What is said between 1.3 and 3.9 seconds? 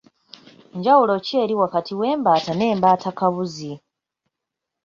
eri wakati w'embaata n'embaatakabuzi?